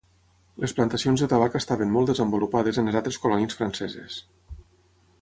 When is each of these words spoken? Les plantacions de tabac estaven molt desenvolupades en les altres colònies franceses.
Les 0.63 0.71
plantacions 0.77 1.25
de 1.25 1.29
tabac 1.33 1.59
estaven 1.59 1.93
molt 1.97 2.11
desenvolupades 2.13 2.83
en 2.83 2.91
les 2.91 3.01
altres 3.03 3.23
colònies 3.27 3.63
franceses. 3.63 4.21